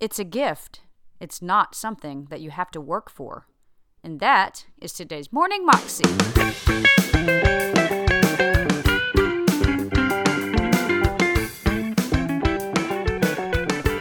It's 0.00 0.18
a 0.18 0.24
gift. 0.24 0.80
It's 1.20 1.40
not 1.40 1.76
something 1.76 2.26
that 2.28 2.40
you 2.40 2.50
have 2.50 2.70
to 2.72 2.80
work 2.80 3.08
for. 3.08 3.46
And 4.02 4.18
that 4.18 4.66
is 4.82 4.92
today's 4.92 5.32
Morning 5.32 5.64
Moxie. 5.64 6.02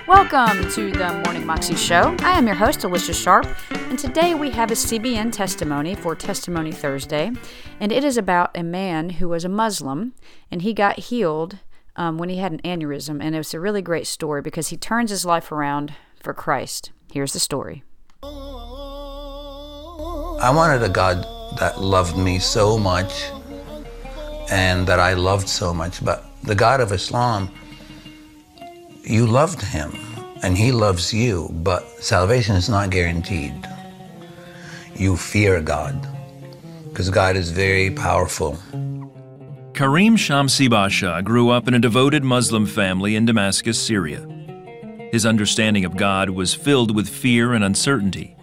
Welcome 0.08 0.68
to 0.72 0.92
the 0.92 1.22
Morning 1.26 1.46
Moxie 1.46 1.76
Show. 1.76 2.16
I 2.22 2.40
am 2.40 2.48
your 2.48 2.56
host, 2.56 2.84
Alicia 2.84 3.14
Sharp, 3.14 3.48
and 3.72 4.00
today 4.00 4.34
we 4.34 4.50
have 4.50 4.72
a 4.72 4.76
CBN 4.76 5.32
testimony 5.32 5.94
for 5.94 6.16
Testimony 6.16 6.72
Thursday, 6.72 7.32
and 7.80 7.92
it 7.92 8.04
is 8.04 8.18
about 8.18 8.58
a 8.58 8.64
man 8.64 9.12
who 9.12 9.30
was 9.30 9.46
a 9.46 9.50
Muslim 9.50 10.16
and 10.50 10.64
he 10.64 10.74
got 10.74 10.98
healed 10.98 11.60
um, 11.96 12.18
when 12.18 12.30
he 12.30 12.38
had 12.38 12.52
an 12.52 12.62
aneurysm, 12.62 13.22
and 13.22 13.36
it 13.36 13.38
was 13.38 13.54
a 13.54 13.60
really 13.60 13.82
great 13.82 14.08
story 14.08 14.42
because 14.42 14.70
he 14.70 14.78
turns 14.78 15.10
his 15.10 15.26
life 15.26 15.52
around 15.52 15.94
for 16.22 16.34
Christ. 16.34 16.92
Here's 17.12 17.34
the 17.34 17.40
story. 17.40 17.84
I 20.42 20.52
wanted 20.54 20.84
a 20.84 20.90
God 20.90 21.26
that 21.60 21.80
loved 21.80 22.18
me 22.18 22.40
so 22.40 22.78
much 22.78 23.30
and 24.50 24.88
that 24.88 25.00
I 25.00 25.14
loved 25.14 25.48
so 25.48 25.74
much, 25.74 26.04
but 26.04 26.26
the 26.44 26.56
God 26.56 26.82
of 26.82 26.92
Islam, 26.92 27.50
you 29.04 29.26
loved 29.26 29.62
him 29.62 29.94
and 30.44 30.58
he 30.58 30.72
loves 30.72 31.14
you, 31.14 31.50
but 31.52 31.88
salvation 32.04 32.56
is 32.56 32.68
not 32.70 32.90
guaranteed. 32.90 33.54
You 34.96 35.16
fear 35.16 35.62
God 35.62 36.08
because 36.90 37.10
God 37.10 37.36
is 37.36 37.50
very 37.52 37.90
powerful. 37.90 38.60
Kareem 39.74 40.14
Shamsi 40.14 40.70
Basha 40.70 41.20
grew 41.26 41.50
up 41.50 41.68
in 41.68 41.74
a 41.74 41.80
devoted 41.80 42.24
Muslim 42.24 42.68
family 42.68 43.16
in 43.16 43.26
Damascus, 43.26 43.80
Syria. 43.82 44.24
His 45.12 45.26
understanding 45.26 45.84
of 45.84 45.98
God 45.98 46.30
was 46.30 46.54
filled 46.54 46.96
with 46.96 47.10
fear 47.10 47.54
and 47.54 47.64
uncertainty. 47.64 48.36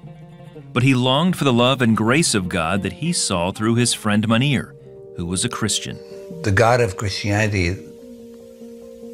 But 0.73 0.83
he 0.83 0.93
longed 0.93 1.37
for 1.37 1.45
the 1.45 1.53
love 1.53 1.83
and 1.83 1.97
grace 1.97 2.35
of 2.35 2.49
God 2.49 2.83
that 2.83 2.95
he 2.95 3.13
saw 3.13 3.53
through 3.53 3.77
his 3.77 3.95
friend 3.95 4.27
Munir, 4.27 4.75
who 5.17 5.25
was 5.25 5.45
a 5.45 5.49
Christian. 5.49 5.97
The 6.43 6.51
God 6.51 6.81
of 6.81 6.97
Christianity 6.97 7.75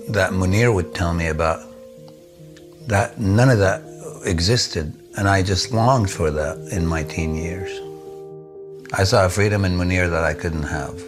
that 0.09 0.33
Munir 0.33 0.75
would 0.75 0.95
tell 0.95 1.13
me 1.13 1.27
about, 1.27 1.61
that 2.87 3.21
none 3.21 3.51
of 3.51 3.59
that 3.59 3.83
existed, 4.25 4.91
and 5.19 5.29
I 5.29 5.43
just 5.43 5.71
longed 5.71 6.11
for 6.11 6.31
that 6.31 6.57
in 6.73 6.87
my 6.87 7.03
teen 7.03 7.35
years. 7.35 7.71
I 8.95 9.05
saw 9.05 9.27
a 9.27 9.29
freedom 9.29 9.67
in 9.67 9.77
Munir 9.77 10.09
that 10.09 10.25
I 10.25 10.33
couldn't 10.33 10.63
have. 10.63 10.99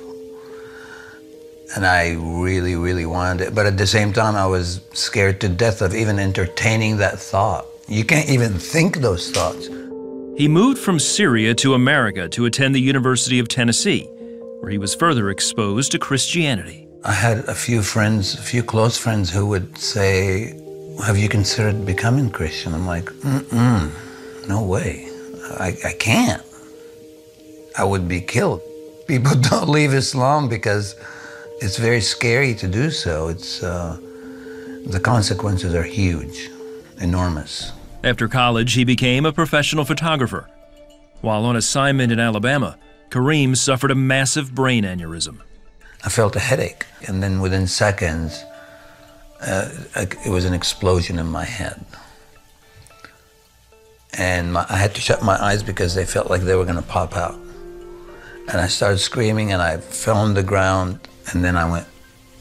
And 1.76 1.84
I 1.86 2.14
really, 2.14 2.76
really 2.76 3.06
wanted 3.06 3.48
it. 3.48 3.54
But 3.54 3.66
at 3.66 3.76
the 3.76 3.86
same 3.86 4.12
time, 4.12 4.36
I 4.36 4.46
was 4.46 4.80
scared 4.92 5.40
to 5.42 5.48
death 5.48 5.82
of 5.82 5.94
even 5.94 6.18
entertaining 6.18 6.96
that 6.98 7.18
thought. 7.18 7.66
You 7.88 8.04
can't 8.04 8.28
even 8.28 8.54
think 8.54 8.98
those 8.98 9.30
thoughts. 9.30 9.66
He 10.36 10.48
moved 10.48 10.78
from 10.78 10.98
Syria 10.98 11.54
to 11.56 11.74
America 11.74 12.28
to 12.28 12.46
attend 12.46 12.74
the 12.74 12.80
University 12.80 13.38
of 13.38 13.48
Tennessee, 13.48 14.04
where 14.60 14.70
he 14.70 14.78
was 14.78 14.94
further 14.94 15.30
exposed 15.30 15.92
to 15.92 15.98
Christianity. 15.98 16.86
I 17.04 17.12
had 17.12 17.38
a 17.48 17.54
few 17.54 17.82
friends, 17.82 18.34
a 18.34 18.42
few 18.42 18.62
close 18.62 18.96
friends 18.96 19.30
who 19.30 19.46
would 19.46 19.78
say, 19.78 20.58
Have 21.04 21.18
you 21.18 21.28
considered 21.28 21.84
becoming 21.84 22.30
Christian? 22.30 22.74
I'm 22.74 22.86
like, 22.86 23.06
Mm-mm, 23.06 23.90
no 24.48 24.62
way. 24.62 25.08
I, 25.58 25.76
I 25.84 25.92
can't. 25.98 26.42
I 27.76 27.84
would 27.84 28.08
be 28.08 28.20
killed. 28.20 28.60
People 29.06 29.34
don't 29.50 29.68
leave 29.68 29.94
Islam 29.94 30.48
because 30.48 30.94
it's 31.60 31.76
very 31.76 32.00
scary 32.00 32.54
to 32.54 32.68
do 32.68 32.90
so. 32.90 33.28
It's, 33.28 33.62
uh, 33.62 33.98
the 34.86 35.00
consequences 35.00 35.74
are 35.74 35.82
huge, 35.82 36.50
enormous. 36.98 37.72
After 38.04 38.28
college, 38.28 38.74
he 38.74 38.84
became 38.84 39.26
a 39.26 39.32
professional 39.32 39.84
photographer. 39.84 40.48
While 41.20 41.44
on 41.44 41.56
assignment 41.56 42.12
in 42.12 42.20
Alabama, 42.20 42.78
Kareem 43.10 43.56
suffered 43.56 43.90
a 43.90 43.96
massive 43.96 44.54
brain 44.54 44.84
aneurysm. 44.84 45.38
I 46.04 46.10
felt 46.10 46.36
a 46.36 46.40
headache, 46.40 46.86
and 47.08 47.22
then 47.22 47.40
within 47.40 47.66
seconds, 47.66 48.44
uh, 49.40 49.68
it 49.96 50.30
was 50.30 50.44
an 50.44 50.54
explosion 50.54 51.18
in 51.18 51.26
my 51.26 51.44
head. 51.44 51.84
And 54.16 54.52
my, 54.52 54.64
I 54.68 54.76
had 54.76 54.94
to 54.94 55.00
shut 55.00 55.22
my 55.22 55.42
eyes 55.42 55.62
because 55.62 55.94
they 55.94 56.06
felt 56.06 56.30
like 56.30 56.42
they 56.42 56.54
were 56.54 56.64
going 56.64 56.76
to 56.76 56.82
pop 56.82 57.16
out. 57.16 57.34
And 58.48 58.60
I 58.60 58.68
started 58.68 58.98
screaming, 58.98 59.52
and 59.52 59.60
I 59.60 59.78
fell 59.78 60.16
on 60.16 60.34
the 60.34 60.42
ground, 60.42 61.00
and 61.32 61.44
then 61.44 61.56
I 61.56 61.70
went 61.70 61.86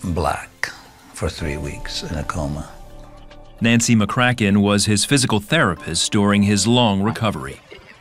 black 0.03 0.71
for 1.13 1.29
three 1.29 1.57
weeks 1.57 2.03
in 2.03 2.15
a 2.17 2.23
coma. 2.23 2.69
Nancy 3.59 3.95
McCracken 3.95 4.57
was 4.57 4.85
his 4.85 5.03
physical 5.03 5.39
therapist 5.39 6.11
during 6.11 6.43
his 6.43 6.67
long 6.67 7.01
recovery. 7.01 7.59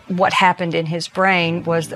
What 0.08 0.32
happened 0.32 0.74
in 0.74 0.86
his 0.86 1.08
brain 1.08 1.64
was 1.64 1.92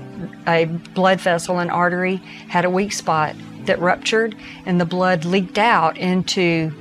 a 0.46 0.64
blood 0.94 1.20
vessel 1.20 1.58
and 1.58 1.70
artery 1.70 2.16
had 2.48 2.64
a 2.64 2.70
weak 2.70 2.92
spot 2.92 3.36
that 3.66 3.78
ruptured, 3.78 4.34
and 4.64 4.80
the 4.80 4.86
blood 4.86 5.24
leaked 5.24 5.58
out 5.58 5.98
into 5.98 6.72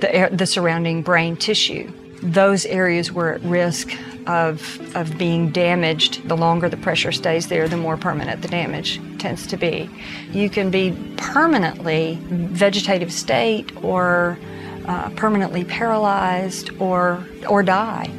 the, 0.00 0.28
the 0.32 0.46
surrounding 0.46 1.02
brain 1.02 1.36
tissue. 1.36 1.90
Those 2.22 2.66
areas 2.66 3.12
were 3.12 3.32
at 3.32 3.42
risk 3.42 3.92
of, 4.26 4.94
of 4.94 5.16
being 5.16 5.50
damaged. 5.50 6.28
The 6.28 6.36
longer 6.36 6.68
the 6.68 6.76
pressure 6.76 7.12
stays 7.12 7.48
there, 7.48 7.68
the 7.68 7.76
more 7.76 7.96
permanent 7.96 8.42
the 8.42 8.48
damage 8.48 9.00
tends 9.18 9.46
to 9.48 9.56
be. 9.56 9.88
You 10.32 10.50
can 10.50 10.70
be 10.70 10.96
permanently 11.16 12.18
vegetative 12.22 13.12
state 13.12 13.72
or 13.82 14.38
uh, 14.86 15.10
permanently 15.10 15.64
paralyzed 15.64 16.70
or, 16.78 17.24
or 17.48 17.62
die. 17.62 18.10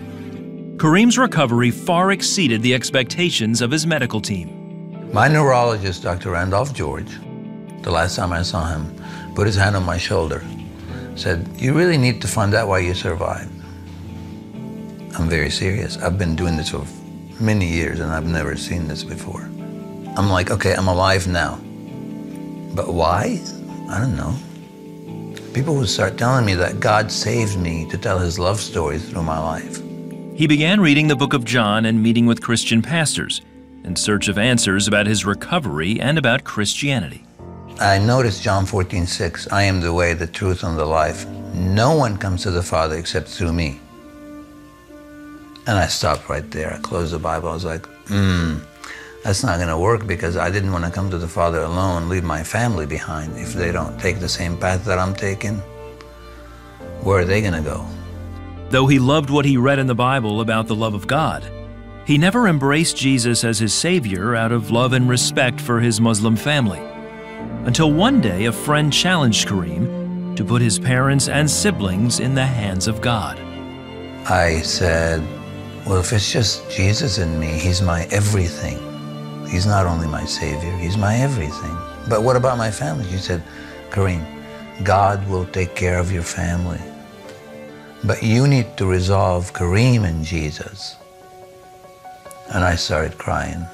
Kareem's 0.77 1.17
recovery 1.17 1.69
far 1.69 2.11
exceeded 2.11 2.63
the 2.63 2.73
expectations 2.73 3.61
of 3.61 3.69
his 3.69 3.85
medical 3.85 4.19
team. 4.19 4.57
My 5.13 5.27
neurologist, 5.27 6.01
Dr. 6.01 6.31
Randolph 6.31 6.73
George, 6.73 7.11
the 7.81 7.91
last 7.91 8.15
time 8.15 8.31
I 8.31 8.41
saw 8.41 8.67
him, 8.67 8.95
put 9.35 9.45
his 9.45 9.55
hand 9.55 9.75
on 9.75 9.83
my 9.83 9.97
shoulder, 9.97 10.43
said, 11.15 11.47
You 11.57 11.73
really 11.73 11.97
need 11.97 12.21
to 12.21 12.27
find 12.27 12.53
out 12.53 12.67
why 12.67 12.79
you 12.79 12.93
survived. 12.93 13.51
I'm 15.17 15.27
very 15.29 15.49
serious. 15.49 15.97
I've 15.97 16.17
been 16.17 16.35
doing 16.35 16.57
this 16.57 16.69
for 16.69 16.85
many 17.41 17.67
years 17.67 17.99
and 17.99 18.11
I've 18.11 18.25
never 18.25 18.55
seen 18.55 18.87
this 18.87 19.03
before. 19.03 19.41
I'm 20.17 20.29
like, 20.29 20.51
okay, 20.51 20.73
I'm 20.73 20.87
alive 20.87 21.27
now. 21.27 21.55
But 22.75 22.93
why? 22.93 23.41
I 23.89 23.99
don't 23.99 24.15
know. 24.15 24.35
People 25.53 25.75
would 25.75 25.89
start 25.89 26.17
telling 26.17 26.45
me 26.45 26.53
that 26.55 26.79
God 26.79 27.11
saved 27.11 27.59
me 27.59 27.85
to 27.89 27.97
tell 27.97 28.19
his 28.19 28.39
love 28.39 28.61
story 28.61 28.99
through 28.99 29.23
my 29.23 29.37
life. 29.37 29.81
He 30.33 30.47
began 30.47 30.79
reading 30.79 31.07
the 31.07 31.15
book 31.15 31.33
of 31.33 31.43
John 31.43 31.85
and 31.85 32.01
meeting 32.01 32.25
with 32.25 32.41
Christian 32.41 32.81
pastors 32.81 33.41
in 33.83 33.97
search 33.97 34.29
of 34.29 34.37
answers 34.37 34.87
about 34.87 35.07
his 35.07 35.25
recovery 35.25 35.99
and 35.99 36.17
about 36.17 36.45
Christianity. 36.45 37.25
I 37.81 37.97
noticed 37.97 38.43
John 38.43 38.65
14, 38.65 39.05
6, 39.05 39.51
I 39.51 39.63
am 39.63 39.81
the 39.81 39.93
way, 39.93 40.13
the 40.13 40.27
truth, 40.27 40.63
and 40.63 40.77
the 40.77 40.85
life. 40.85 41.27
No 41.53 41.95
one 41.95 42.15
comes 42.15 42.43
to 42.43 42.51
the 42.51 42.63
Father 42.63 42.95
except 42.95 43.27
through 43.27 43.51
me. 43.51 43.80
And 45.67 45.77
I 45.77 45.87
stopped 45.87 46.27
right 46.27 46.49
there. 46.51 46.73
I 46.73 46.77
closed 46.79 47.13
the 47.13 47.19
Bible. 47.19 47.49
I 47.49 47.53
was 47.53 47.65
like, 47.65 47.85
hmm, 48.07 48.57
that's 49.23 49.43
not 49.43 49.57
going 49.57 49.69
to 49.69 49.77
work 49.77 50.07
because 50.07 50.35
I 50.35 50.49
didn't 50.49 50.71
want 50.71 50.85
to 50.85 50.91
come 50.91 51.11
to 51.11 51.17
the 51.17 51.27
Father 51.27 51.61
alone, 51.61 52.09
leave 52.09 52.23
my 52.23 52.43
family 52.43 52.87
behind. 52.87 53.37
If 53.37 53.53
they 53.53 53.71
don't 53.71 53.99
take 53.99 54.19
the 54.19 54.29
same 54.29 54.57
path 54.57 54.83
that 54.85 54.97
I'm 54.97 55.13
taking, 55.13 55.57
where 57.03 57.19
are 57.19 57.25
they 57.25 57.41
going 57.41 57.53
to 57.53 57.61
go? 57.61 57.85
Though 58.69 58.87
he 58.87 58.99
loved 58.99 59.29
what 59.29 59.45
he 59.45 59.57
read 59.57 59.79
in 59.79 59.87
the 59.87 59.95
Bible 59.95 60.41
about 60.41 60.67
the 60.67 60.75
love 60.75 60.93
of 60.93 61.05
God, 61.05 61.45
he 62.05 62.17
never 62.17 62.47
embraced 62.47 62.97
Jesus 62.97 63.43
as 63.43 63.59
his 63.59 63.73
Savior 63.73 64.35
out 64.35 64.51
of 64.51 64.71
love 64.71 64.93
and 64.93 65.07
respect 65.07 65.61
for 65.61 65.79
his 65.79 66.01
Muslim 66.01 66.35
family. 66.35 66.79
Until 67.65 67.91
one 67.91 68.21
day, 68.21 68.45
a 68.45 68.51
friend 68.51 68.91
challenged 68.91 69.47
Kareem 69.47 70.35
to 70.35 70.43
put 70.43 70.61
his 70.61 70.79
parents 70.79 71.27
and 71.27 71.49
siblings 71.49 72.19
in 72.19 72.33
the 72.33 72.45
hands 72.45 72.87
of 72.87 73.01
God. 73.01 73.37
I 74.27 74.61
said, 74.61 75.21
Well, 75.91 75.99
if 75.99 76.13
it's 76.13 76.31
just 76.31 76.71
Jesus 76.71 77.17
in 77.17 77.37
me, 77.37 77.47
He's 77.47 77.81
my 77.81 78.05
everything. 78.11 78.79
He's 79.45 79.65
not 79.65 79.85
only 79.85 80.07
my 80.07 80.23
Savior, 80.23 80.71
He's 80.77 80.95
my 80.95 81.17
everything. 81.17 81.77
But 82.07 82.23
what 82.23 82.37
about 82.37 82.57
my 82.57 82.71
family? 82.71 83.03
She 83.11 83.17
said, 83.17 83.43
Kareem, 83.89 84.23
God 84.85 85.27
will 85.27 85.45
take 85.47 85.75
care 85.75 85.99
of 85.99 86.09
your 86.09 86.23
family. 86.23 86.79
But 88.05 88.23
you 88.23 88.47
need 88.47 88.77
to 88.77 88.85
resolve 88.85 89.51
Kareem 89.51 90.05
and 90.05 90.23
Jesus. 90.23 90.95
And 92.53 92.63
I 92.63 92.75
started 92.75 93.17
crying. 93.17 93.65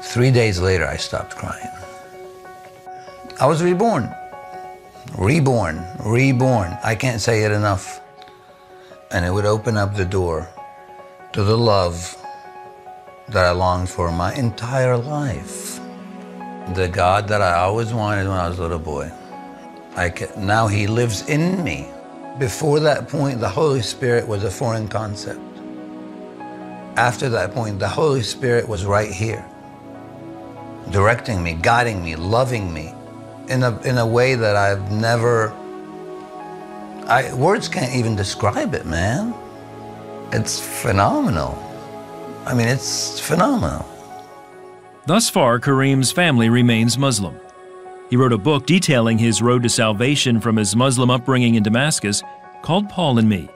Three 0.00 0.30
days 0.30 0.58
later, 0.60 0.86
I 0.86 0.96
stopped 0.96 1.36
crying. 1.36 1.68
I 3.38 3.44
was 3.44 3.62
reborn. 3.62 4.08
Reborn, 5.18 5.84
reborn. 6.06 6.74
I 6.82 6.94
can't 6.94 7.20
say 7.20 7.44
it 7.44 7.52
enough. 7.52 8.00
And 9.10 9.24
it 9.24 9.30
would 9.30 9.46
open 9.46 9.76
up 9.76 9.94
the 9.94 10.04
door 10.04 10.48
to 11.32 11.42
the 11.42 11.56
love 11.56 12.16
that 13.28 13.44
I 13.44 13.50
longed 13.50 13.88
for 13.88 14.10
my 14.10 14.34
entire 14.34 14.96
life. 14.96 15.80
The 16.74 16.88
God 16.88 17.28
that 17.28 17.40
I 17.40 17.54
always 17.54 17.92
wanted 17.94 18.28
when 18.28 18.36
I 18.36 18.48
was 18.48 18.58
a 18.58 18.62
little 18.62 18.78
boy. 18.78 19.10
I 19.96 20.10
can, 20.10 20.46
now 20.46 20.66
He 20.66 20.86
lives 20.86 21.28
in 21.28 21.62
me. 21.64 21.88
Before 22.38 22.80
that 22.80 23.08
point, 23.08 23.40
the 23.40 23.48
Holy 23.48 23.82
Spirit 23.82 24.28
was 24.28 24.44
a 24.44 24.50
foreign 24.50 24.88
concept. 24.88 25.40
After 26.96 27.28
that 27.30 27.52
point, 27.52 27.78
the 27.78 27.88
Holy 27.88 28.22
Spirit 28.22 28.68
was 28.68 28.84
right 28.84 29.10
here, 29.10 29.44
directing 30.90 31.42
me, 31.42 31.54
guiding 31.54 32.04
me, 32.04 32.16
loving 32.16 32.72
me 32.72 32.94
in 33.48 33.62
a, 33.62 33.80
in 33.82 33.98
a 33.98 34.06
way 34.06 34.34
that 34.34 34.56
I've 34.56 34.90
never, 34.92 35.52
I, 37.08 37.32
words 37.32 37.68
can't 37.68 37.94
even 37.94 38.14
describe 38.14 38.74
it, 38.74 38.84
man. 38.84 39.34
It's 40.30 40.60
phenomenal. 40.60 41.56
I 42.44 42.52
mean, 42.52 42.68
it's 42.68 43.18
phenomenal. 43.18 43.88
Thus 45.06 45.30
far, 45.30 45.58
Kareem's 45.58 46.12
family 46.12 46.50
remains 46.50 46.98
Muslim. 46.98 47.40
He 48.10 48.16
wrote 48.16 48.34
a 48.34 48.38
book 48.38 48.66
detailing 48.66 49.16
his 49.16 49.40
road 49.40 49.62
to 49.62 49.70
salvation 49.70 50.38
from 50.38 50.56
his 50.56 50.76
Muslim 50.76 51.10
upbringing 51.10 51.54
in 51.54 51.62
Damascus 51.62 52.22
called 52.60 52.90
Paul 52.90 53.18
and 53.18 53.28
Me. 53.28 53.48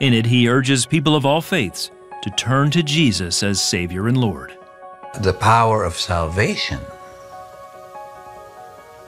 In 0.00 0.14
it, 0.14 0.24
he 0.24 0.48
urges 0.48 0.86
people 0.86 1.14
of 1.14 1.26
all 1.26 1.42
faiths 1.42 1.90
to 2.22 2.30
turn 2.30 2.70
to 2.70 2.82
Jesus 2.82 3.42
as 3.42 3.62
Savior 3.62 4.08
and 4.08 4.16
Lord. 4.16 4.56
The 5.20 5.34
power 5.34 5.84
of 5.84 5.96
salvation 5.96 6.80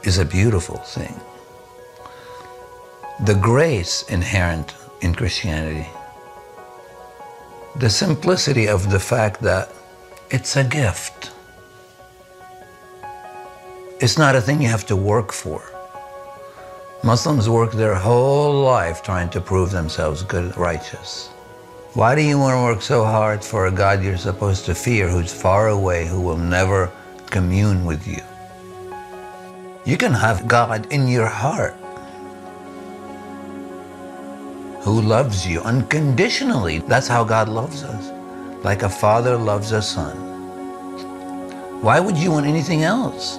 is 0.03 0.19
a 0.19 0.27
beautiful 0.27 0.77
thing. 0.77 1.19
The 3.25 3.37
grace 3.37 4.03
inherent 4.09 4.75
in 5.01 5.15
Christianity, 5.15 5.87
the 7.77 7.89
simplicity 7.89 8.67
of 8.67 8.91
the 8.91 8.99
fact 8.99 9.41
that 9.43 9.71
it's 10.31 10.57
a 10.57 10.65
gift. 10.65 11.31
It's 14.01 14.19
not 14.19 14.35
a 14.35 14.41
thing 14.41 14.61
you 14.61 14.67
have 14.67 14.87
to 14.87 14.97
work 14.97 15.31
for. 15.31 15.63
Muslims 17.05 17.49
work 17.49 17.71
their 17.71 17.95
whole 17.95 18.65
life 18.65 19.05
trying 19.05 19.31
to 19.31 19.41
prove 19.41 19.71
themselves 19.71 20.25
good, 20.25 20.57
righteous. 20.57 21.29
Why 21.95 22.17
do 22.17 22.23
you 22.23 22.41
want 22.41 22.57
to 22.57 22.63
work 22.65 22.83
so 22.83 23.05
hard 23.05 23.45
for 23.45 23.67
a 23.67 23.71
God 23.71 24.03
you're 24.03 24.17
supposed 24.17 24.65
to 24.65 24.75
fear 24.75 25.09
who's 25.09 25.33
far 25.33 25.69
away, 25.69 26.09
who 26.09 26.21
will 26.21 26.39
never 26.39 26.91
commune 27.27 27.85
with 27.85 28.05
you? 28.05 28.23
You 29.85 29.97
can 29.97 30.13
have 30.13 30.49
God 30.49 30.93
in 30.93 31.07
your 31.07 31.29
heart 31.29 31.77
who 34.83 35.01
loves 35.01 35.47
you 35.47 35.61
unconditionally. 35.63 36.79
That's 36.81 37.09
how 37.09 37.25
God 37.25 37.49
loves 37.49 37.83
us, 37.85 38.11
like 38.65 38.83
a 38.83 38.89
father 38.89 39.37
loves 39.37 39.73
a 39.73 39.81
son. 39.81 40.17
Why 41.83 42.01
would 42.01 42.17
you 42.17 42.31
want 42.31 42.47
anything 42.47 42.83
else? 42.83 43.39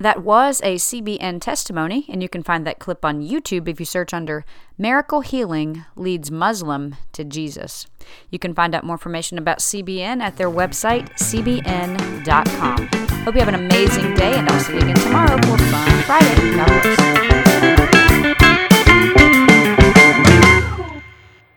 That 0.00 0.22
was 0.22 0.62
a 0.62 0.76
CBN 0.76 1.42
testimony, 1.42 2.06
and 2.08 2.22
you 2.22 2.28
can 2.30 2.42
find 2.42 2.66
that 2.66 2.78
clip 2.78 3.04
on 3.04 3.20
YouTube 3.20 3.68
if 3.68 3.78
you 3.78 3.84
search 3.84 4.14
under 4.14 4.46
Miracle 4.78 5.20
Healing 5.20 5.84
Leads 5.94 6.30
Muslim 6.30 6.96
to 7.12 7.22
Jesus. 7.22 7.86
You 8.30 8.38
can 8.38 8.54
find 8.54 8.74
out 8.74 8.84
more 8.84 8.94
information 8.94 9.36
about 9.36 9.58
CBN 9.58 10.22
at 10.22 10.38
their 10.38 10.48
website, 10.48 11.10
cbn.com. 11.18 13.09
Hope 13.24 13.34
you 13.34 13.40
have 13.40 13.48
an 13.48 13.54
amazing 13.54 14.14
day, 14.14 14.32
and 14.34 14.48
I'll 14.48 14.60
see 14.60 14.72
you 14.72 14.78
again 14.78 14.96
tomorrow 14.96 15.36
for 15.42 15.58
Fun 15.58 16.02
Friday. 16.04 16.56
God 16.56 16.66
bless. 16.82 17.89